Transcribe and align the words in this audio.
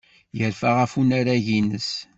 Yerfa 0.37 0.69
ɣef 0.79 0.93
unarag-nnes. 0.99 1.89